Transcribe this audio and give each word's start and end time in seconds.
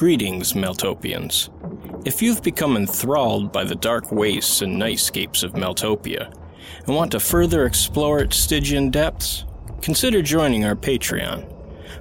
Greetings, 0.00 0.54
Maeltopians. 0.54 1.50
If 2.06 2.22
you've 2.22 2.42
become 2.42 2.78
enthralled 2.78 3.52
by 3.52 3.64
the 3.64 3.74
dark 3.74 4.10
wastes 4.10 4.62
and 4.62 4.80
nightscapes 4.80 5.42
of 5.42 5.52
Maeltopia 5.52 6.32
and 6.86 6.96
want 6.96 7.12
to 7.12 7.20
further 7.20 7.66
explore 7.66 8.20
its 8.20 8.38
Stygian 8.38 8.88
depths, 8.88 9.44
consider 9.82 10.22
joining 10.22 10.64
our 10.64 10.74
Patreon. 10.74 11.44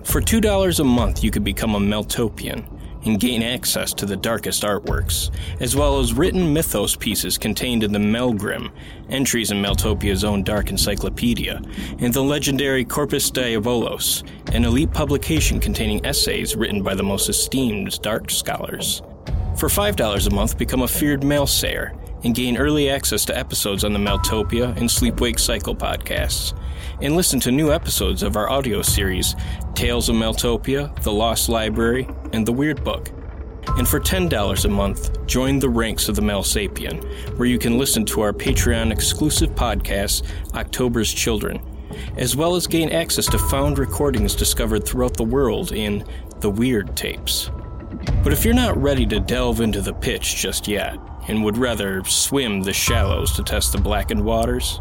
For 0.05 0.21
$2 0.21 0.79
a 0.79 0.83
month, 0.85 1.25
you 1.25 1.29
could 1.29 1.43
become 1.43 1.75
a 1.75 1.79
Maeltopian 1.79 2.65
and 3.05 3.19
gain 3.19 3.41
access 3.41 3.93
to 3.93 4.05
the 4.05 4.15
darkest 4.15 4.63
artworks, 4.63 5.29
as 5.59 5.75
well 5.75 5.99
as 5.99 6.13
written 6.13 6.53
mythos 6.53 6.95
pieces 6.95 7.37
contained 7.37 7.83
in 7.83 7.91
the 7.91 7.99
Maelgrim, 7.99 8.71
entries 9.09 9.51
in 9.51 9.61
Maeltopia's 9.61 10.23
own 10.23 10.43
dark 10.43 10.69
encyclopedia, 10.69 11.61
and 11.99 12.13
the 12.13 12.23
legendary 12.23 12.83
Corpus 12.83 13.31
Diabolos, 13.31 14.23
an 14.53 14.65
elite 14.65 14.91
publication 14.91 15.59
containing 15.59 16.03
essays 16.05 16.55
written 16.55 16.81
by 16.81 16.95
the 16.95 17.03
most 17.03 17.29
esteemed 17.29 18.01
dark 18.01 18.31
scholars. 18.31 19.01
For 19.57 19.69
$5 19.69 20.27
a 20.27 20.33
month, 20.33 20.57
become 20.57 20.81
a 20.81 20.87
feared 20.87 21.21
Maelsayer 21.21 21.95
and 22.23 22.33
gain 22.33 22.57
early 22.57 22.89
access 22.89 23.25
to 23.25 23.37
episodes 23.37 23.83
on 23.83 23.93
the 23.93 23.99
Maeltopia 23.99 24.75
and 24.77 24.89
Sleepwake 24.89 25.37
Cycle 25.37 25.75
podcasts, 25.75 26.57
and 27.01 27.15
listen 27.15 27.39
to 27.41 27.51
new 27.51 27.71
episodes 27.71 28.23
of 28.23 28.35
our 28.35 28.49
audio 28.49 28.81
series 28.81 29.35
Tales 29.75 30.09
of 30.09 30.15
Maeltopia, 30.15 30.99
The 31.03 31.11
Lost 31.11 31.47
Library, 31.47 32.07
and 32.33 32.45
The 32.45 32.51
Weird 32.51 32.83
Book. 32.83 33.11
And 33.77 33.87
for 33.87 33.99
$10 33.99 34.65
a 34.65 34.69
month, 34.69 35.27
join 35.27 35.59
the 35.59 35.69
ranks 35.69 36.09
of 36.09 36.15
the 36.15 36.21
Maelsapien, 36.21 37.37
where 37.37 37.47
you 37.47 37.59
can 37.59 37.77
listen 37.77 38.03
to 38.07 38.21
our 38.21 38.33
Patreon 38.33 38.91
exclusive 38.91 39.51
podcast, 39.51 40.23
October's 40.55 41.13
Children, 41.13 41.61
as 42.17 42.35
well 42.35 42.55
as 42.55 42.67
gain 42.67 42.89
access 42.89 43.25
to 43.27 43.37
found 43.37 43.77
recordings 43.77 44.35
discovered 44.35 44.85
throughout 44.85 45.15
the 45.15 45.23
world 45.23 45.71
in 45.71 46.03
The 46.39 46.49
Weird 46.49 46.95
Tapes. 46.95 47.51
But 48.23 48.33
if 48.33 48.45
you're 48.45 48.53
not 48.53 48.81
ready 48.81 49.05
to 49.07 49.19
delve 49.19 49.61
into 49.61 49.81
the 49.81 49.93
pitch 49.93 50.35
just 50.35 50.67
yet, 50.67 50.97
and 51.27 51.43
would 51.43 51.57
rather 51.57 52.03
swim 52.05 52.61
the 52.61 52.73
shallows 52.73 53.33
to 53.33 53.43
test 53.43 53.71
the 53.71 53.77
blackened 53.77 54.23
waters, 54.23 54.79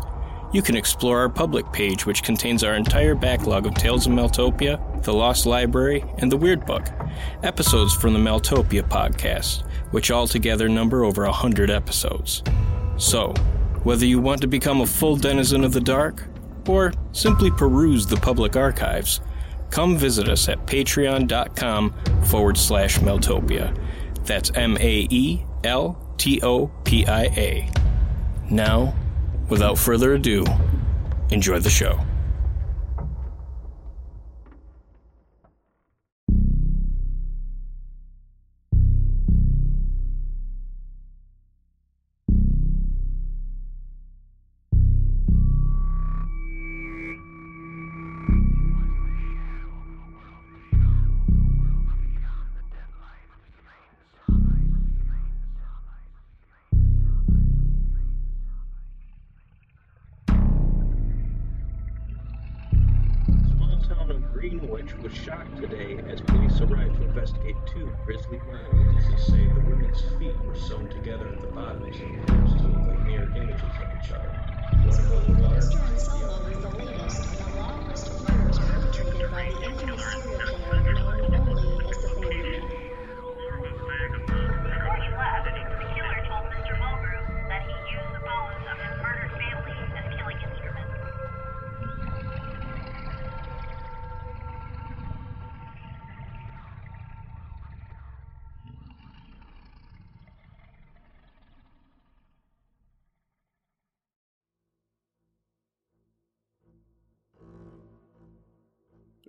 you 0.53 0.62
can 0.62 0.77
explore 0.77 1.19
our 1.19 1.28
public 1.28 1.70
page, 1.73 2.06
which 2.06 2.23
contains 2.23 2.65
our 2.65 2.75
entire 2.75 3.15
backlog 3.15 3.67
of 3.67 3.75
Tales 3.75 4.06
of 4.06 4.12
Maeltopia, 4.12 5.03
The 5.03 5.12
Lost 5.12 5.45
Library, 5.45 6.03
and 6.19 6.33
The 6.33 6.39
Weird 6.39 6.65
Book, 6.65 6.89
episodes 7.43 7.95
from 7.95 8.15
the 8.15 8.19
Maeltopia 8.19 8.89
podcast, 8.89 9.69
which 9.91 10.11
altogether 10.11 10.69
number 10.69 11.05
over 11.05 11.25
a 11.25 11.33
hundred 11.33 11.71
episodes. 11.71 12.43
So, 12.97 13.34
whether 13.84 14.06
you 14.06 14.21
want 14.21 14.41
to 14.41 14.47
become 14.47 14.81
a 14.81 14.87
full 14.87 15.17
denizen 15.17 15.65
of 15.65 15.75
the 15.75 15.83
dark, 15.83 16.25
or 16.69 16.93
simply 17.13 17.51
peruse 17.51 18.07
the 18.07 18.17
public 18.17 18.57
archives, 18.57 19.21
come 19.71 19.97
visit 19.97 20.29
us 20.29 20.49
at 20.49 20.67
patreon.com 20.67 21.95
forward 22.25 22.57
slash 22.57 22.99
Maeltopia. 22.99 23.77
That's 24.25 24.51
M 24.55 24.77
A 24.79 25.07
E 25.11 25.45
L 25.65 26.15
T 26.19 26.41
O 26.43 26.69
P 26.85 27.07
I 27.07 27.25
A. 27.25 27.71
Now, 28.51 28.95
without 29.49 29.79
further 29.79 30.15
ado, 30.15 30.45
enjoy 31.31 31.59
the 31.59 31.71
show. 31.71 31.99
Greenwich 64.48 64.94
was 65.03 65.12
shocked 65.12 65.59
today 65.59 65.98
as 66.09 66.22
police 66.22 66.59
arrived 66.62 66.97
to 66.97 67.04
investigate 67.04 67.54
two 67.66 67.92
grisly 68.06 68.41
murder 68.47 68.70
witnesses 68.72 69.26
say 69.26 69.47
the 69.47 69.60
women's 69.60 70.00
feet 70.19 70.34
were 70.47 70.54
sewn 70.54 70.88
together 70.88 71.28
at 71.28 71.42
the 71.42 71.48
bottoms 71.48 72.00
and 72.00 72.26
corpses 72.26 72.62
looked 72.62 72.88
like 72.88 73.00
mirror 73.00 73.28
images 73.36 73.78
of 73.78 73.94
each 74.03 74.10
other. 74.10 74.32
Want 74.86 74.97
to 74.97 75.03
go 75.03 75.20
to 75.20 75.34
the? 75.34 75.48
Mr. 75.48 75.86
Anselmo 75.86 76.47
is 76.47 76.62
the 76.62 76.70
latest 76.70 77.34
in 77.34 77.44
a 77.44 77.56
long 77.60 77.86
list 77.88 78.09
of 78.09 78.22
murders 78.22 78.59
perpetrated 78.59 79.31
by 79.31 79.42
the 79.50 79.64
infamous 79.66 80.12
serial 80.12 80.41
killer 80.41 81.18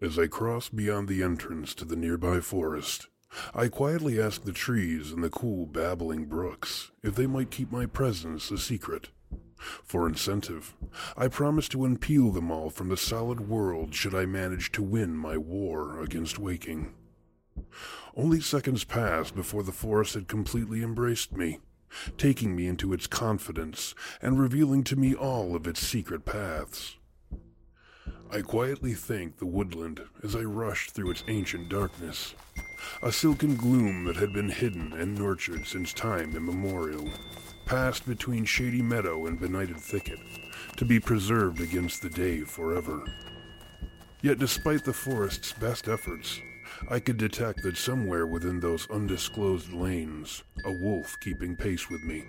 As 0.02 0.18
I 0.18 0.28
cross 0.28 0.70
beyond 0.70 1.10
the 1.10 1.22
entrance 1.22 1.74
to 1.74 1.84
the 1.84 1.98
nearby 1.98 2.40
forest, 2.40 3.08
I 3.54 3.68
quietly 3.68 4.20
ask 4.20 4.44
the 4.44 4.54
trees 4.54 5.12
and 5.12 5.22
the 5.22 5.30
cool, 5.30 5.66
babbling 5.66 6.26
brooks 6.26 6.92
if 7.04 7.16
they 7.16 7.28
might 7.28 7.52
keep 7.52 7.70
my 7.70 7.86
presence 7.86 8.50
a 8.50 8.58
secret. 8.58 9.10
For 9.58 10.08
incentive, 10.08 10.74
I 11.18 11.28
promise 11.28 11.68
to 11.70 11.80
unpeel 11.80 12.34
them 12.34 12.50
all 12.50 12.70
from 12.70 12.88
the 12.88 12.96
solid 12.96 13.50
world 13.50 13.94
should 13.94 14.16
I 14.16 14.26
manage 14.26 14.72
to 14.72 14.82
win 14.82 15.18
my 15.18 15.36
war 15.36 16.00
against 16.00 16.40
waking. 16.40 16.94
Only 18.16 18.40
seconds 18.40 18.86
passed 18.86 19.36
before 19.36 19.64
the 19.64 19.74
forest 19.74 20.14
had 20.14 20.30
completely 20.30 20.82
embraced 20.82 21.34
me, 21.34 21.60
taking 22.18 22.56
me 22.56 22.68
into 22.68 22.94
its 22.94 23.06
confidence 23.06 23.94
and 24.22 24.40
revealing 24.40 24.86
to 24.86 24.96
me 24.96 25.14
all 25.14 25.58
of 25.58 25.68
its 25.68 25.82
secret 25.82 26.24
paths. 26.24 26.96
I 28.32 28.42
quietly 28.42 28.94
thank 28.94 29.38
the 29.38 29.48
woodland 29.48 30.02
as 30.24 30.36
I 30.36 30.42
rushed 30.42 30.92
through 30.92 31.10
its 31.10 31.24
ancient 31.28 31.68
darkness, 31.68 32.36
a 33.02 33.12
silken 33.12 33.56
gloom 33.56 34.04
that 34.04 34.18
had 34.18 34.34
been 34.34 34.50
hidden 34.50 34.94
and 34.94 35.18
nurtured 35.18 35.66
since 35.66 35.94
time 35.94 36.36
immemorial, 36.36 37.10
passed 37.66 38.08
between 38.08 38.46
shady 38.46 38.84
meadow 38.84 39.26
and 39.26 39.40
benighted 39.40 39.78
thicket, 39.78 40.20
to 40.78 40.86
be 40.86 41.00
preserved 41.00 41.60
against 41.60 42.04
the 42.04 42.10
day 42.10 42.42
forever. 42.42 43.04
Yet 44.22 44.38
despite 44.38 44.86
the 44.86 44.94
forest's 44.94 45.54
best 45.54 45.88
efforts, 45.88 46.40
I 46.88 47.00
could 47.00 47.18
detect 47.18 47.64
that 47.64 47.78
somewhere 47.78 48.28
within 48.28 48.60
those 48.60 48.88
undisclosed 48.92 49.74
lanes, 49.74 50.44
a 50.66 50.72
wolf 50.72 51.20
keeping 51.20 51.56
pace 51.56 51.90
with 51.90 52.04
me, 52.04 52.24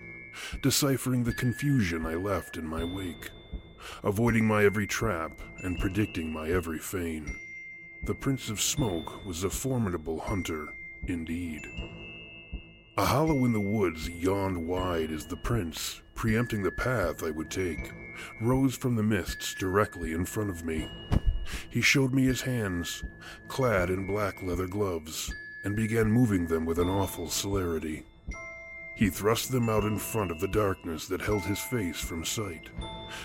deciphering 0.62 1.24
the 1.24 1.34
confusion 1.34 2.06
I 2.06 2.14
left 2.14 2.56
in 2.56 2.66
my 2.66 2.84
wake 2.84 3.30
avoiding 4.02 4.46
my 4.46 4.64
every 4.64 4.86
trap 4.86 5.32
and 5.62 5.78
predicting 5.78 6.32
my 6.32 6.50
every 6.50 6.78
feign. 6.78 7.38
The 8.04 8.14
Prince 8.14 8.48
of 8.48 8.60
Smoke 8.60 9.26
was 9.26 9.44
a 9.44 9.50
formidable 9.50 10.20
hunter, 10.20 10.68
indeed. 11.06 11.62
A 12.96 13.04
hollow 13.04 13.44
in 13.44 13.52
the 13.52 13.60
woods 13.60 14.08
yawned 14.08 14.66
wide 14.66 15.10
as 15.10 15.26
the 15.26 15.36
prince, 15.36 16.02
preempting 16.14 16.62
the 16.62 16.70
path 16.70 17.22
I 17.22 17.30
would 17.30 17.50
take, 17.50 17.92
rose 18.40 18.76
from 18.76 18.96
the 18.96 19.02
mists 19.02 19.54
directly 19.54 20.12
in 20.12 20.24
front 20.24 20.50
of 20.50 20.64
me. 20.64 20.88
He 21.70 21.80
showed 21.80 22.12
me 22.12 22.24
his 22.24 22.42
hands, 22.42 23.02
clad 23.48 23.90
in 23.90 24.06
black 24.06 24.42
leather 24.42 24.66
gloves, 24.66 25.32
and 25.64 25.76
began 25.76 26.10
moving 26.10 26.46
them 26.46 26.64
with 26.64 26.78
an 26.78 26.88
awful 26.88 27.28
celerity. 27.28 28.04
He 28.96 29.08
thrust 29.08 29.50
them 29.50 29.68
out 29.68 29.84
in 29.84 29.98
front 29.98 30.30
of 30.30 30.40
the 30.40 30.48
darkness 30.48 31.06
that 31.08 31.22
held 31.22 31.42
his 31.44 31.58
face 31.58 31.98
from 31.98 32.24
sight, 32.24 32.68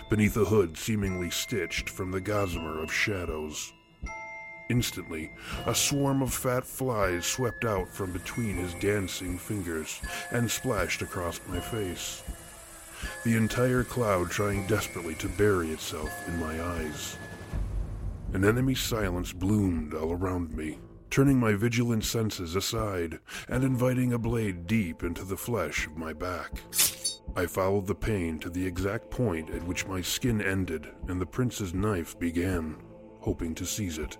beneath 0.10 0.38
a 0.38 0.46
hood 0.46 0.78
seemingly 0.78 1.30
stitched 1.30 1.90
from 1.90 2.12
the 2.12 2.22
gossamer 2.22 2.82
of 2.82 2.94
shadows. 2.94 3.74
Instantly, 4.70 5.32
a 5.68 5.76
swarm 5.76 6.22
of 6.22 6.34
fat 6.34 6.66
flies 6.66 7.26
swept 7.26 7.66
out 7.66 7.88
from 7.88 8.12
between 8.12 8.56
his 8.56 8.74
dancing 8.76 9.38
fingers 9.38 10.02
and 10.32 10.50
splashed 10.50 11.02
across 11.02 11.40
my 11.48 11.60
face. 11.60 12.24
The 13.24 13.36
entire 13.36 13.84
cloud 13.84 14.32
trying 14.32 14.66
desperately 14.66 15.14
to 15.16 15.30
bury 15.30 15.70
itself 15.70 16.28
in 16.28 16.40
my 16.40 16.62
eyes. 16.62 17.18
An 18.34 18.44
enemy 18.44 18.76
silence 18.76 19.32
bloomed 19.32 19.94
all 19.94 20.12
around 20.12 20.56
me, 20.56 20.80
turning 21.12 21.40
my 21.40 21.54
vigilant 21.54 22.04
senses 22.04 22.56
aside 22.56 23.20
and 23.48 23.64
inviting 23.64 24.14
a 24.14 24.18
blade 24.18 24.66
deep 24.66 25.04
into 25.04 25.24
the 25.24 25.38
flesh 25.38 25.86
of 25.86 25.96
my 25.96 26.12
back. 26.12 26.52
I 27.36 27.46
followed 27.46 27.88
the 27.88 27.96
pain 27.96 28.40
to 28.40 28.50
the 28.50 28.66
exact 28.66 29.10
point 29.10 29.50
at 29.50 29.64
which 29.64 29.88
my 29.88 30.02
skin 30.02 30.42
ended 30.42 30.88
and 31.08 31.20
the 31.20 31.26
prince's 31.26 31.74
knife 31.74 32.18
began, 32.18 32.78
hoping 33.20 33.56
to 33.56 33.66
seize 33.66 33.98
it. 33.98 34.18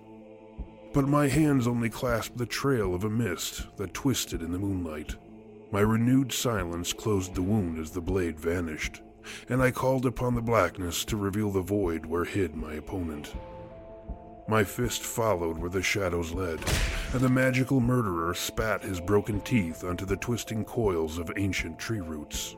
But 0.92 1.08
my 1.08 1.28
hands 1.28 1.66
only 1.66 1.90
clasped 1.90 2.38
the 2.38 2.46
trail 2.46 2.94
of 2.94 3.04
a 3.04 3.10
mist 3.10 3.66
that 3.76 3.94
twisted 3.94 4.42
in 4.42 4.52
the 4.52 4.58
moonlight. 4.58 5.14
My 5.70 5.80
renewed 5.80 6.32
silence 6.32 6.92
closed 6.92 7.34
the 7.34 7.42
wound 7.42 7.78
as 7.78 7.90
the 7.90 8.00
blade 8.00 8.38
vanished, 8.40 9.02
and 9.48 9.62
I 9.62 9.70
called 9.70 10.06
upon 10.06 10.34
the 10.34 10.42
blackness 10.42 11.04
to 11.06 11.16
reveal 11.16 11.50
the 11.50 11.60
void 11.60 12.06
where 12.06 12.24
hid 12.24 12.54
my 12.54 12.74
opponent. 12.74 13.34
My 14.48 14.62
fist 14.62 15.02
followed 15.02 15.58
where 15.58 15.70
the 15.70 15.82
shadows 15.82 16.32
led, 16.32 16.60
and 17.12 17.20
the 17.20 17.28
magical 17.28 17.80
murderer 17.80 18.32
spat 18.32 18.82
his 18.82 19.00
broken 19.00 19.40
teeth 19.40 19.82
onto 19.82 20.04
the 20.06 20.16
twisting 20.16 20.64
coils 20.64 21.18
of 21.18 21.32
ancient 21.36 21.78
tree 21.78 22.00
roots. 22.00 22.56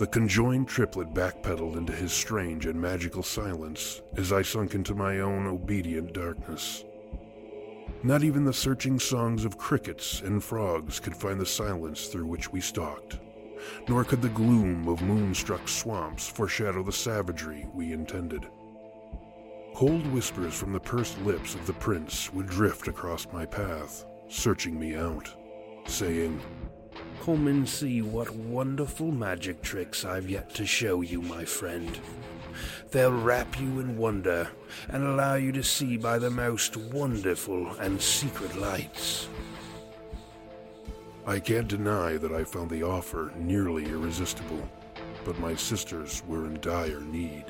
The 0.00 0.06
conjoined 0.06 0.66
triplet 0.66 1.12
backpedaled 1.12 1.76
into 1.76 1.92
his 1.92 2.10
strange 2.10 2.64
and 2.64 2.80
magical 2.80 3.22
silence 3.22 4.00
as 4.16 4.32
I 4.32 4.40
sunk 4.40 4.74
into 4.74 4.94
my 4.94 5.18
own 5.18 5.46
obedient 5.46 6.14
darkness. 6.14 6.86
Not 8.02 8.24
even 8.24 8.46
the 8.46 8.52
searching 8.54 8.98
songs 8.98 9.44
of 9.44 9.58
crickets 9.58 10.22
and 10.22 10.42
frogs 10.42 11.00
could 11.00 11.14
find 11.14 11.38
the 11.38 11.44
silence 11.44 12.06
through 12.06 12.24
which 12.24 12.50
we 12.50 12.62
stalked, 12.62 13.18
nor 13.90 14.02
could 14.04 14.22
the 14.22 14.30
gloom 14.30 14.88
of 14.88 15.02
moonstruck 15.02 15.68
swamps 15.68 16.26
foreshadow 16.26 16.82
the 16.82 16.90
savagery 16.90 17.66
we 17.74 17.92
intended. 17.92 18.46
Cold 19.74 20.06
whispers 20.14 20.54
from 20.54 20.72
the 20.72 20.80
pursed 20.80 21.20
lips 21.26 21.54
of 21.54 21.66
the 21.66 21.74
prince 21.74 22.32
would 22.32 22.46
drift 22.46 22.88
across 22.88 23.26
my 23.34 23.44
path, 23.44 24.06
searching 24.28 24.80
me 24.80 24.96
out, 24.96 25.30
saying, 25.86 26.40
Come 27.24 27.48
and 27.48 27.68
see 27.68 28.00
what 28.00 28.30
wonderful 28.30 29.12
magic 29.12 29.60
tricks 29.60 30.06
I've 30.06 30.30
yet 30.30 30.54
to 30.54 30.64
show 30.64 31.02
you, 31.02 31.20
my 31.20 31.44
friend. 31.44 32.00
They'll 32.90 33.12
wrap 33.12 33.60
you 33.60 33.78
in 33.78 33.98
wonder 33.98 34.48
and 34.88 35.04
allow 35.04 35.34
you 35.34 35.52
to 35.52 35.62
see 35.62 35.98
by 35.98 36.18
the 36.18 36.30
most 36.30 36.78
wonderful 36.78 37.74
and 37.74 38.00
secret 38.00 38.56
lights. 38.56 39.28
I 41.26 41.40
can't 41.40 41.68
deny 41.68 42.16
that 42.16 42.32
I 42.32 42.42
found 42.42 42.70
the 42.70 42.84
offer 42.84 43.32
nearly 43.36 43.84
irresistible, 43.84 44.66
but 45.24 45.38
my 45.38 45.54
sisters 45.54 46.22
were 46.26 46.46
in 46.46 46.58
dire 46.62 47.02
need. 47.02 47.44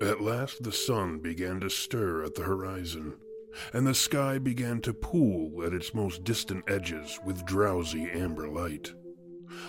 At 0.00 0.22
last 0.22 0.62
the 0.62 0.72
sun 0.72 1.20
began 1.20 1.60
to 1.60 1.68
stir 1.68 2.24
at 2.24 2.34
the 2.34 2.42
horizon, 2.42 3.14
and 3.72 3.86
the 3.86 3.94
sky 3.94 4.38
began 4.38 4.80
to 4.80 4.94
pool 4.94 5.64
at 5.64 5.72
its 5.72 5.94
most 5.94 6.24
distant 6.24 6.64
edges 6.68 7.18
with 7.24 7.44
drowsy 7.44 8.10
amber 8.10 8.48
light. 8.48 8.92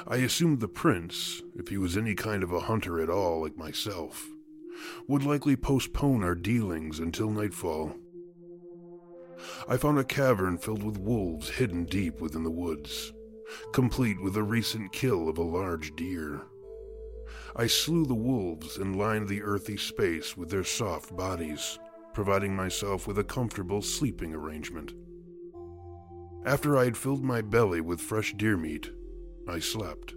I 0.08 0.18
assumed 0.18 0.60
the 0.60 0.68
prince, 0.68 1.42
if 1.56 1.68
he 1.68 1.78
was 1.78 1.98
any 1.98 2.16
kind 2.16 2.44
of 2.44 2.52
a 2.52 2.62
hunter 2.62 3.02
at 3.02 3.10
all 3.10 3.42
like 3.42 3.58
myself, 3.58 4.28
would 5.08 5.24
likely 5.24 5.56
postpone 5.56 6.24
our 6.24 6.36
dealings 6.36 7.00
until 7.00 7.30
nightfall. 7.30 7.96
I 9.68 9.78
found 9.78 10.00
a 10.00 10.04
cavern 10.04 10.58
filled 10.58 10.84
with 10.84 10.98
wolves 10.98 11.50
hidden 11.50 11.86
deep 11.86 12.22
within 12.22 12.44
the 12.44 12.52
woods, 12.52 13.14
complete 13.74 14.22
with 14.22 14.38
a 14.38 14.44
recent 14.44 14.94
kill 14.94 15.28
of 15.28 15.38
a 15.38 15.44
large 15.44 15.96
deer. 15.96 16.44
I 17.56 17.68
slew 17.68 18.06
the 18.06 18.16
wolves 18.16 18.78
and 18.78 18.96
lined 18.96 19.28
the 19.28 19.44
earthy 19.44 19.78
space 19.78 20.36
with 20.38 20.50
their 20.50 20.64
soft 20.64 21.16
bodies, 21.16 21.78
providing 22.14 22.56
myself 22.56 23.08
with 23.08 23.18
a 23.18 23.24
comfortable 23.24 23.82
sleeping 23.82 24.34
arrangement. 24.34 24.94
After 26.46 26.78
I 26.78 26.86
had 26.86 26.98
filled 26.98 27.24
my 27.24 27.42
belly 27.42 27.82
with 27.82 28.02
fresh 28.02 28.34
deer 28.34 28.58
meat, 28.58 28.90
I 29.48 29.60
slept. 29.60 30.14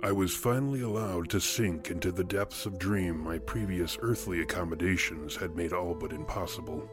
I 0.00 0.12
was 0.12 0.34
finally 0.34 0.80
allowed 0.80 1.28
to 1.30 1.40
sink 1.40 1.90
into 1.90 2.12
the 2.12 2.22
depths 2.22 2.66
of 2.66 2.78
dream 2.78 3.18
my 3.18 3.38
previous 3.38 3.98
earthly 4.00 4.40
accommodations 4.40 5.34
had 5.34 5.56
made 5.56 5.72
all 5.72 5.94
but 5.94 6.12
impossible. 6.12 6.88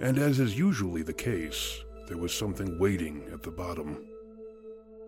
And 0.00 0.18
as 0.18 0.38
is 0.38 0.58
usually 0.58 1.02
the 1.02 1.14
case, 1.14 1.82
there 2.08 2.18
was 2.18 2.34
something 2.34 2.78
waiting 2.78 3.26
at 3.32 3.42
the 3.42 3.50
bottom. 3.50 4.06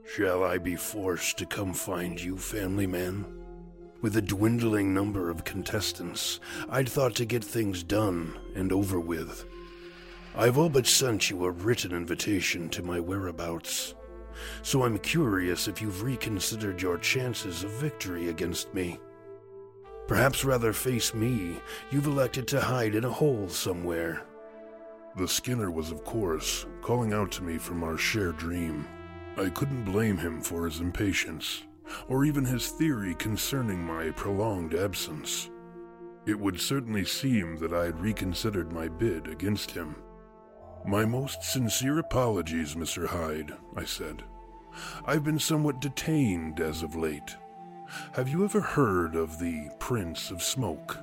Shall 0.07 0.43
I 0.43 0.57
be 0.57 0.77
forced 0.77 1.37
to 1.39 1.47
come 1.47 1.75
find 1.75 2.19
you, 2.19 2.39
family 2.39 2.87
man? 2.87 3.42
With 4.03 4.17
a 4.17 4.23
dwindling 4.23 4.93
number 4.93 5.31
of 5.31 5.45
contestants, 5.45 6.41
I'd 6.69 6.89
thought 6.89 7.15
to 7.15 7.25
get 7.25 7.45
things 7.45 7.85
done 7.85 8.37
and 8.57 8.73
over 8.73 8.99
with. 8.99 9.47
I've 10.35 10.59
all 10.59 10.69
but 10.69 10.89
sent 10.89 11.31
you 11.31 11.45
a 11.45 11.51
written 11.53 11.93
invitation 11.93 12.69
to 12.71 12.83
my 12.83 12.99
whereabouts, 12.99 13.95
so 14.63 14.83
I'm 14.83 14.99
curious 14.99 15.69
if 15.69 15.81
you've 15.81 16.03
reconsidered 16.03 16.83
your 16.83 16.99
chances 16.99 17.63
of 17.63 17.71
victory 17.71 18.29
against 18.29 18.75
me. 18.75 18.99
Perhaps 20.09 20.45
rather 20.45 20.73
face 20.73 21.15
me, 21.15 21.61
you've 21.93 22.07
elected 22.07 22.49
to 22.49 22.61
hide 22.61 22.97
in 22.97 23.05
a 23.05 23.11
hole 23.11 23.49
somewhere. 23.49 24.25
The 25.17 25.29
Skinner 25.29 25.71
was, 25.71 25.93
of 25.93 26.03
course, 26.03 26.67
calling 26.81 27.13
out 27.13 27.31
to 27.33 27.45
me 27.45 27.57
from 27.57 27.85
our 27.85 27.99
shared 27.99 28.37
dream. 28.37 28.85
I 29.37 29.49
couldn't 29.51 29.85
blame 29.85 30.17
him 30.17 30.41
for 30.41 30.65
his 30.65 30.81
impatience, 30.81 31.63
or 32.09 32.25
even 32.25 32.45
his 32.45 32.69
theory 32.69 33.15
concerning 33.15 33.79
my 33.83 34.11
prolonged 34.11 34.75
absence. 34.75 35.51
It 36.27 36.39
would 36.39 36.61
certainly 36.61 37.05
seem 37.05 37.57
that 37.57 37.73
I 37.73 37.87
had 37.87 38.01
reconsidered 38.01 38.73
my 38.73 38.89
bid 38.89 39.27
against 39.27 39.73
him. 39.73 39.97
My 40.87 41.05
most 41.05 41.43
sincere 41.43 41.99
apologies, 41.99 42.75
Mr. 42.75 43.07
Hyde, 43.07 43.53
I 43.77 43.85
said. 43.85 44.23
I've 45.05 45.25
been 45.25 45.39
somewhat 45.39 45.81
detained 45.81 46.61
as 46.61 46.83
of 46.83 46.97
late. 46.97 47.37
Have 48.13 48.29
you 48.29 48.45
ever 48.45 48.61
heard 48.61 49.15
of 49.15 49.39
the 49.39 49.69
Prince 49.79 50.31
of 50.31 50.43
Smoke? 50.43 50.99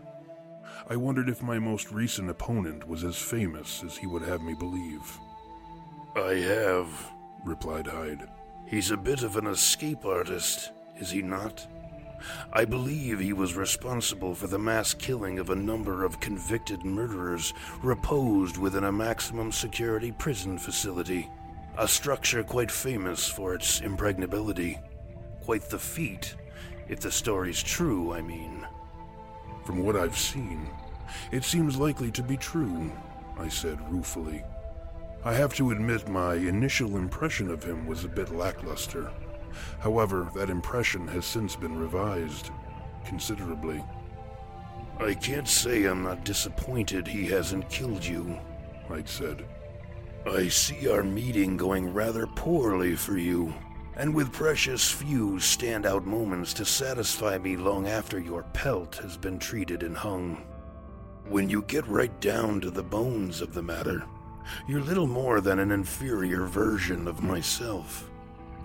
I 0.89 0.95
wondered 0.95 1.29
if 1.29 1.43
my 1.43 1.59
most 1.59 1.91
recent 1.91 2.29
opponent 2.29 2.87
was 2.87 3.03
as 3.03 3.17
famous 3.17 3.83
as 3.83 3.95
he 3.95 4.07
would 4.07 4.23
have 4.23 4.41
me 4.41 4.53
believe. 4.53 5.19
I 6.15 6.35
have, 6.35 7.11
replied 7.45 7.87
Hyde. 7.87 8.27
He's 8.69 8.91
a 8.91 8.97
bit 8.97 9.23
of 9.23 9.35
an 9.35 9.47
escape 9.47 10.05
artist, 10.05 10.69
is 10.99 11.09
he 11.09 11.23
not? 11.23 11.65
I 12.53 12.65
believe 12.65 13.19
he 13.19 13.33
was 13.33 13.55
responsible 13.55 14.35
for 14.35 14.45
the 14.45 14.59
mass 14.59 14.93
killing 14.93 15.39
of 15.39 15.49
a 15.49 15.55
number 15.55 16.05
of 16.05 16.19
convicted 16.19 16.85
murderers 16.85 17.55
reposed 17.81 18.57
within 18.57 18.83
a 18.83 18.91
maximum 18.91 19.51
security 19.51 20.11
prison 20.11 20.59
facility, 20.59 21.27
a 21.79 21.87
structure 21.87 22.43
quite 22.43 22.69
famous 22.69 23.27
for 23.27 23.55
its 23.55 23.81
impregnability. 23.81 24.77
Quite 25.41 25.67
the 25.71 25.79
feat, 25.79 26.35
if 26.87 26.99
the 26.99 27.11
story's 27.11 27.63
true, 27.63 28.13
I 28.13 28.21
mean. 28.21 28.67
From 29.65 29.83
what 29.83 29.95
I've 29.95 30.17
seen, 30.17 30.69
it 31.31 31.43
seems 31.43 31.75
likely 31.75 32.11
to 32.11 32.21
be 32.21 32.37
true, 32.37 32.91
I 33.35 33.47
said 33.47 33.79
ruefully. 33.91 34.43
I 35.23 35.33
have 35.33 35.53
to 35.55 35.71
admit 35.71 36.07
my 36.07 36.35
initial 36.35 36.95
impression 36.95 37.51
of 37.51 37.63
him 37.63 37.85
was 37.85 38.05
a 38.05 38.09
bit 38.09 38.33
lackluster. 38.33 39.11
However, 39.79 40.29
that 40.35 40.49
impression 40.49 41.07
has 41.09 41.25
since 41.25 41.57
been 41.57 41.77
revised 41.77 42.51
considerably. 43.05 43.83
I 44.97 45.13
can't 45.13 45.47
say 45.47 45.85
I'm 45.85 46.03
not 46.03 46.23
disappointed 46.23 47.07
he 47.07 47.25
hasn't 47.25 47.69
killed 47.69 48.05
you, 48.05 48.37
Hyde 48.87 49.09
said. 49.09 49.45
I 50.25 50.47
see 50.47 50.89
our 50.89 51.03
meeting 51.03 51.57
going 51.57 51.93
rather 51.93 52.25
poorly 52.27 52.95
for 52.95 53.17
you, 53.17 53.53
and 53.97 54.13
with 54.13 54.31
precious 54.31 54.89
few 54.89 55.31
standout 55.33 56.05
moments 56.05 56.53
to 56.55 56.65
satisfy 56.65 57.37
me 57.37 57.57
long 57.57 57.87
after 57.87 58.19
your 58.19 58.43
pelt 58.53 58.95
has 58.97 59.17
been 59.17 59.39
treated 59.39 59.83
and 59.83 59.97
hung. 59.97 60.45
When 61.27 61.49
you 61.49 61.61
get 61.63 61.87
right 61.87 62.17
down 62.21 62.61
to 62.61 62.71
the 62.71 62.83
bones 62.83 63.41
of 63.41 63.53
the 63.53 63.63
matter, 63.63 64.05
you're 64.67 64.81
little 64.81 65.07
more 65.07 65.41
than 65.41 65.59
an 65.59 65.71
inferior 65.71 66.45
version 66.45 67.07
of 67.07 67.23
myself. 67.23 68.09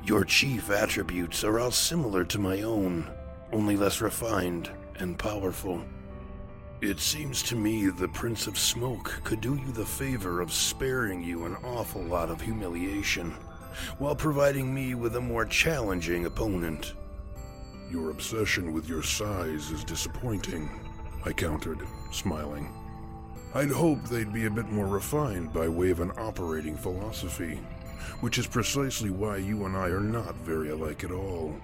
Your 0.05 0.25
chief 0.25 0.71
attributes 0.71 1.45
are 1.45 1.59
all 1.59 1.71
similar 1.71 2.25
to 2.25 2.39
my 2.39 2.63
own, 2.63 3.11
only 3.53 3.77
less 3.77 4.01
refined 4.01 4.71
and 4.99 5.19
powerful. 5.19 5.83
It 6.81 7.01
seems 7.01 7.43
to 7.45 7.57
me 7.57 7.89
the 7.89 8.09
Prince 8.09 8.47
of 8.47 8.59
Smoke 8.59 9.21
could 9.25 9.41
do 9.41 9.57
you 9.57 9.73
the 9.73 9.87
favor 9.87 10.41
of 10.43 10.53
sparing 10.53 11.23
you 11.23 11.47
an 11.47 11.57
awful 11.65 12.03
lot 12.03 12.29
of 12.29 12.41
humiliation, 12.41 13.35
while 13.99 14.15
providing 14.15 14.75
me 14.75 14.95
with 14.95 15.17
a 15.17 15.21
more 15.21 15.47
challenging 15.47 16.27
opponent. 16.27 16.95
Your 17.91 18.11
obsession 18.11 18.73
with 18.73 18.89
your 18.89 19.03
size 19.03 19.71
is 19.71 19.85
disappointing, 19.85 20.69
I 21.25 21.33
countered, 21.33 21.81
smiling. 22.11 22.69
I'd 23.57 23.71
hoped 23.71 24.07
they'd 24.07 24.33
be 24.33 24.47
a 24.47 24.51
bit 24.51 24.69
more 24.71 24.89
refined 24.89 25.53
by 25.53 25.69
way 25.69 25.91
of 25.91 26.01
an 26.01 26.11
operating 26.17 26.77
philosophy, 26.77 27.61
which 28.19 28.37
is 28.37 28.49
precisely 28.49 29.11
why 29.11 29.37
you 29.37 29.65
and 29.65 29.77
I 29.77 29.91
are 29.91 30.01
not 30.01 30.35
very 30.39 30.71
alike 30.71 31.05
at 31.05 31.13
all. 31.13 31.55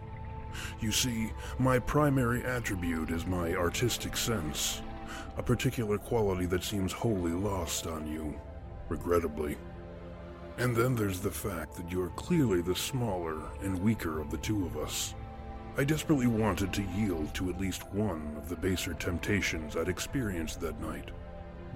You 0.80 0.92
see, 0.92 1.32
my 1.59 1.80
primary 1.80 2.44
attribute 2.44 3.11
is 3.11 3.26
my 3.26 3.54
artistic 3.54 4.16
sense, 4.16 4.82
a 5.37 5.42
particular 5.42 5.99
quality 5.99 6.47
that 6.47 6.62
seems 6.62 6.92
wholly 6.92 7.32
lost 7.32 7.88
on 7.88 8.06
you, 8.06 8.38
regrettably. 8.88 9.56
And 10.59 10.76
then 10.76 10.94
there's 10.94 11.18
the 11.18 11.30
fact 11.30 11.75
that 11.75 11.90
you're 11.90 12.11
clearly 12.11 12.62
the 12.62 12.76
smaller 12.76 13.40
and 13.62 13.76
weaker 13.80 14.20
of 14.20 14.30
the 14.30 14.38
two 14.38 14.64
of 14.64 14.76
us. 14.76 15.14
I 15.76 15.82
desperately 15.82 16.28
wanted 16.28 16.73
to 16.73 16.87
yield 16.97 17.35
to 17.35 17.50
at 17.50 17.61
least 17.61 17.92
one 17.92 18.37
of 18.37 18.49
the 18.49 18.56
baser 18.56 18.94
temptations 18.94 19.76
I'd 19.76 19.88
experienced 19.88 20.61
that 20.61 20.80
night. 20.80 21.11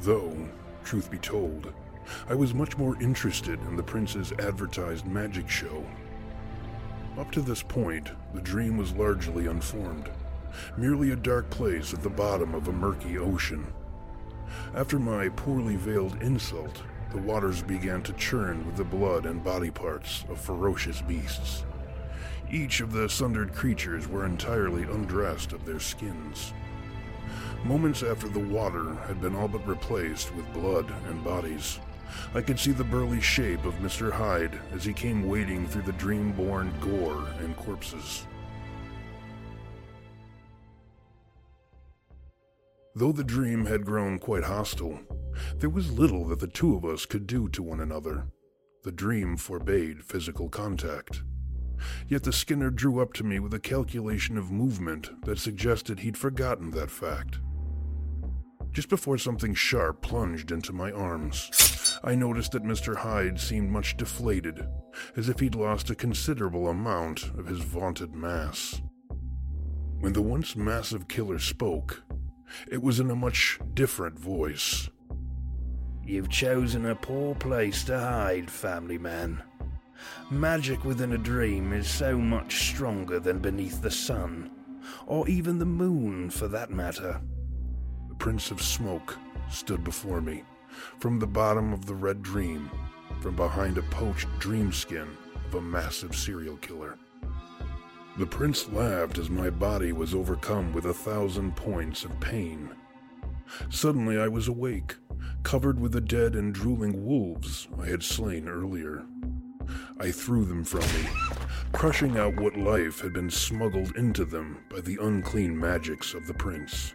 Though, 0.00 0.36
truth 0.84 1.10
be 1.10 1.18
told, 1.18 1.72
I 2.28 2.34
was 2.34 2.52
much 2.52 2.76
more 2.76 3.00
interested 3.00 3.60
in 3.62 3.76
the 3.76 3.82
prince's 3.82 4.32
advertised 4.32 5.06
magic 5.06 5.48
show. 5.48 5.84
Up 7.18 7.30
to 7.32 7.40
this 7.40 7.62
point, 7.62 8.10
the 8.34 8.40
dream 8.40 8.76
was 8.76 8.92
largely 8.92 9.46
unformed, 9.46 10.10
merely 10.76 11.12
a 11.12 11.16
dark 11.16 11.48
place 11.50 11.94
at 11.94 12.02
the 12.02 12.10
bottom 12.10 12.54
of 12.54 12.68
a 12.68 12.72
murky 12.72 13.18
ocean. 13.18 13.66
After 14.74 14.98
my 14.98 15.28
poorly 15.30 15.76
veiled 15.76 16.20
insult, 16.20 16.82
the 17.12 17.20
waters 17.20 17.62
began 17.62 18.02
to 18.02 18.12
churn 18.14 18.66
with 18.66 18.76
the 18.76 18.84
blood 18.84 19.26
and 19.26 19.42
body 19.42 19.70
parts 19.70 20.24
of 20.28 20.40
ferocious 20.40 21.00
beasts. 21.02 21.64
Each 22.50 22.80
of 22.80 22.92
the 22.92 23.08
sundered 23.08 23.54
creatures 23.54 24.08
were 24.08 24.26
entirely 24.26 24.82
undressed 24.82 25.52
of 25.52 25.64
their 25.64 25.80
skins. 25.80 26.52
Moments 27.64 28.02
after 28.02 28.28
the 28.28 28.40
water 28.40 28.94
had 29.06 29.22
been 29.22 29.34
all 29.34 29.48
but 29.48 29.66
replaced 29.66 30.34
with 30.34 30.52
blood 30.52 30.92
and 31.08 31.24
bodies, 31.24 31.80
I 32.34 32.42
could 32.42 32.60
see 32.60 32.72
the 32.72 32.84
burly 32.84 33.22
shape 33.22 33.64
of 33.64 33.74
Mr. 33.76 34.12
Hyde 34.12 34.58
as 34.74 34.84
he 34.84 34.92
came 34.92 35.26
wading 35.26 35.68
through 35.68 35.82
the 35.82 35.92
dream-born 35.92 36.74
gore 36.82 37.26
and 37.38 37.56
corpses. 37.56 38.26
Though 42.94 43.12
the 43.12 43.24
dream 43.24 43.64
had 43.64 43.86
grown 43.86 44.18
quite 44.18 44.44
hostile, 44.44 45.00
there 45.56 45.70
was 45.70 45.98
little 45.98 46.26
that 46.26 46.40
the 46.40 46.46
two 46.46 46.76
of 46.76 46.84
us 46.84 47.06
could 47.06 47.26
do 47.26 47.48
to 47.48 47.62
one 47.62 47.80
another. 47.80 48.26
The 48.82 48.92
dream 48.92 49.38
forbade 49.38 50.04
physical 50.04 50.50
contact. 50.50 51.22
Yet 52.08 52.24
the 52.24 52.32
Skinner 52.32 52.70
drew 52.70 53.00
up 53.00 53.14
to 53.14 53.24
me 53.24 53.40
with 53.40 53.54
a 53.54 53.58
calculation 53.58 54.36
of 54.36 54.50
movement 54.50 55.24
that 55.24 55.38
suggested 55.38 56.00
he'd 56.00 56.18
forgotten 56.18 56.70
that 56.72 56.90
fact. 56.90 57.38
Just 58.74 58.88
before 58.88 59.18
something 59.18 59.54
sharp 59.54 60.02
plunged 60.02 60.50
into 60.50 60.72
my 60.72 60.90
arms, 60.90 61.96
I 62.02 62.16
noticed 62.16 62.50
that 62.52 62.64
Mr. 62.64 62.96
Hyde 62.96 63.38
seemed 63.38 63.70
much 63.70 63.96
deflated, 63.96 64.66
as 65.16 65.28
if 65.28 65.38
he'd 65.38 65.54
lost 65.54 65.90
a 65.90 65.94
considerable 65.94 66.66
amount 66.66 67.22
of 67.38 67.46
his 67.46 67.60
vaunted 67.60 68.16
mass. 68.16 68.82
When 70.00 70.12
the 70.12 70.22
once 70.22 70.56
massive 70.56 71.06
killer 71.06 71.38
spoke, 71.38 72.02
it 72.68 72.82
was 72.82 72.98
in 72.98 73.12
a 73.12 73.16
much 73.16 73.60
different 73.74 74.18
voice. 74.18 74.90
You've 76.04 76.28
chosen 76.28 76.86
a 76.86 76.96
poor 76.96 77.36
place 77.36 77.84
to 77.84 77.96
hide, 77.96 78.50
family 78.50 78.98
man. 78.98 79.40
Magic 80.32 80.84
within 80.84 81.12
a 81.12 81.18
dream 81.18 81.72
is 81.72 81.88
so 81.88 82.18
much 82.18 82.70
stronger 82.70 83.20
than 83.20 83.38
beneath 83.38 83.80
the 83.82 83.90
sun, 83.92 84.50
or 85.06 85.28
even 85.28 85.60
the 85.60 85.64
moon 85.64 86.28
for 86.28 86.48
that 86.48 86.70
matter. 86.70 87.20
Prince 88.24 88.50
of 88.50 88.62
Smoke 88.62 89.18
stood 89.50 89.84
before 89.84 90.22
me, 90.22 90.44
from 90.98 91.18
the 91.18 91.26
bottom 91.26 91.74
of 91.74 91.84
the 91.84 91.94
Red 91.94 92.22
Dream, 92.22 92.70
from 93.20 93.36
behind 93.36 93.76
a 93.76 93.82
poached 93.82 94.28
dream 94.38 94.72
skin 94.72 95.06
of 95.46 95.56
a 95.56 95.60
massive 95.60 96.16
serial 96.16 96.56
killer. 96.56 96.96
The 98.16 98.24
prince 98.24 98.66
laughed 98.70 99.18
as 99.18 99.28
my 99.28 99.50
body 99.50 99.92
was 99.92 100.14
overcome 100.14 100.72
with 100.72 100.86
a 100.86 100.94
thousand 100.94 101.54
points 101.54 102.02
of 102.02 102.18
pain. 102.18 102.70
Suddenly 103.68 104.18
I 104.18 104.28
was 104.28 104.48
awake, 104.48 104.96
covered 105.42 105.78
with 105.78 105.92
the 105.92 106.00
dead 106.00 106.34
and 106.34 106.54
drooling 106.54 107.04
wolves 107.04 107.68
I 107.78 107.88
had 107.88 108.02
slain 108.02 108.48
earlier. 108.48 109.04
I 110.00 110.10
threw 110.10 110.46
them 110.46 110.64
from 110.64 110.80
me, 110.80 111.10
crushing 111.72 112.16
out 112.16 112.40
what 112.40 112.56
life 112.56 113.02
had 113.02 113.12
been 113.12 113.28
smuggled 113.28 113.94
into 113.96 114.24
them 114.24 114.64
by 114.70 114.80
the 114.80 114.96
unclean 114.98 115.60
magics 115.60 116.14
of 116.14 116.26
the 116.26 116.32
prince. 116.32 116.94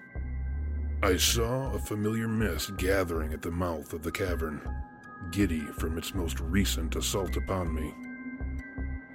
I 1.02 1.16
saw 1.16 1.72
a 1.72 1.80
familiar 1.80 2.28
mist 2.28 2.76
gathering 2.76 3.32
at 3.32 3.42
the 3.42 3.52
mouth 3.52 3.94
of 3.94 4.04
the 4.04 4.12
cavern, 4.12 4.60
giddy 5.32 5.62
from 5.62 5.98
its 5.98 6.14
most 6.14 6.42
recent 6.42 6.98
assault 6.98 7.38
upon 7.38 7.74
me. 7.74 7.94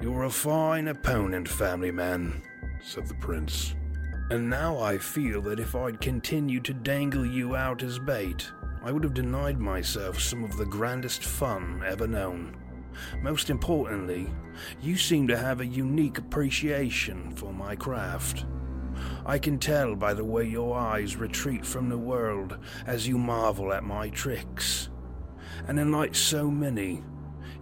You're 0.00 0.25
a 0.25 0.31
fine 0.31 0.88
opponent, 0.88 1.47
family 1.47 1.91
man, 1.91 2.41
said 2.83 3.07
the 3.07 3.14
prince. 3.14 3.75
And 4.31 4.49
now 4.49 4.79
I 4.79 4.97
feel 4.97 5.43
that 5.43 5.61
if 5.61 5.75
I'd 5.75 6.00
continued 6.00 6.64
to 6.64 6.73
dangle 6.73 7.26
you 7.26 7.55
out 7.55 7.83
as 7.83 7.99
bait, 7.99 8.50
I 8.83 8.91
would 8.91 9.05
have 9.05 9.12
denied 9.12 9.61
myself 9.61 10.19
some 10.19 10.43
of 10.43 10.57
the 10.57 10.64
grandest 10.64 11.23
fun 11.23 11.83
ever 11.87 12.07
known. 12.07 12.57
Most 13.21 13.50
importantly, 13.50 14.33
you 14.81 14.97
seem 14.97 15.29
to 15.29 15.37
have 15.37 15.61
a 15.61 15.67
unique 15.67 16.17
appreciation 16.17 17.31
for 17.33 17.53
my 17.53 17.76
craft. 17.76 18.47
I 19.27 19.39
can 19.39 19.59
tell 19.59 19.95
by 19.95 20.15
the 20.15 20.25
way 20.25 20.45
your 20.45 20.77
eyes 20.77 21.17
retreat 21.17 21.65
from 21.65 21.89
the 21.89 21.99
world 21.99 22.59
as 22.87 23.09
you 23.09 23.19
marvel 23.19 23.73
at 23.73 23.85
my 23.85 24.11
tricks. 24.11 24.89
And 25.67 25.79
in 25.79 25.89
unlike 25.89 26.15
so 26.15 26.51
many, 26.51 27.03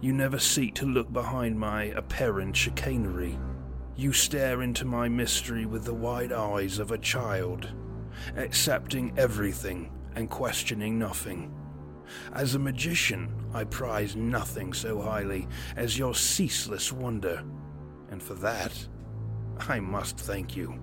you 0.01 0.11
never 0.11 0.39
seek 0.39 0.75
to 0.75 0.85
look 0.85 1.13
behind 1.13 1.59
my 1.59 1.85
apparent 1.95 2.55
chicanery. 2.55 3.39
You 3.95 4.11
stare 4.11 4.61
into 4.61 4.85
my 4.85 5.07
mystery 5.07 5.65
with 5.65 5.85
the 5.85 5.93
wide 5.93 6.33
eyes 6.33 6.79
of 6.79 6.91
a 6.91 6.97
child, 6.97 7.69
accepting 8.35 9.13
everything 9.17 9.91
and 10.15 10.29
questioning 10.29 10.99
nothing. 10.99 11.53
As 12.33 12.55
a 12.55 12.59
magician, 12.59 13.29
I 13.53 13.63
prize 13.63 14.15
nothing 14.15 14.73
so 14.73 15.01
highly 15.01 15.47
as 15.75 15.97
your 15.97 16.15
ceaseless 16.15 16.91
wonder, 16.91 17.43
and 18.09 18.21
for 18.21 18.33
that, 18.35 18.87
I 19.69 19.79
must 19.79 20.17
thank 20.17 20.55
you. 20.55 20.79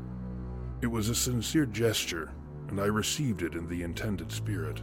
It 0.83 0.87
was 0.87 1.11
a 1.11 1.15
sincere 1.15 1.67
gesture, 1.67 2.31
and 2.69 2.81
I 2.81 2.87
received 2.87 3.43
it 3.43 3.55
in 3.55 3.69
the 3.69 3.83
intended 3.83 4.33
spirit. 4.33 4.83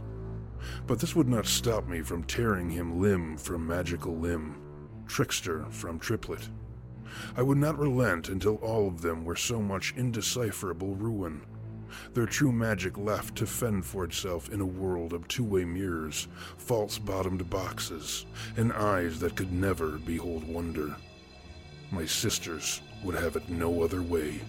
But 0.86 1.00
this 1.00 1.16
would 1.16 1.28
not 1.28 1.46
stop 1.46 1.88
me 1.88 2.02
from 2.02 2.22
tearing 2.22 2.70
him 2.70 3.00
limb 3.00 3.36
from 3.36 3.66
magical 3.66 4.16
limb, 4.16 4.60
trickster 5.08 5.64
from 5.70 5.98
triplet. 5.98 6.48
I 7.36 7.42
would 7.42 7.58
not 7.58 7.78
relent 7.78 8.28
until 8.28 8.56
all 8.56 8.86
of 8.86 9.02
them 9.02 9.24
were 9.24 9.36
so 9.36 9.60
much 9.60 9.94
indecipherable 9.96 10.94
ruin, 10.94 11.42
their 12.14 12.26
true 12.26 12.52
magic 12.52 12.96
left 12.96 13.34
to 13.36 13.46
fend 13.46 13.84
for 13.84 14.04
itself 14.04 14.50
in 14.50 14.60
a 14.60 14.66
world 14.66 15.12
of 15.12 15.26
two 15.26 15.44
way 15.44 15.64
mirrors, 15.64 16.28
false 16.58 16.98
bottomed 16.98 17.48
boxes, 17.50 18.26
and 18.56 18.72
eyes 18.72 19.18
that 19.18 19.34
could 19.34 19.52
never 19.52 19.98
behold 19.98 20.46
wonder. 20.46 20.94
My 21.90 22.06
sisters 22.06 22.82
would 23.02 23.14
have 23.14 23.36
it 23.36 23.48
no 23.48 23.82
other 23.82 24.02
way. 24.02 24.40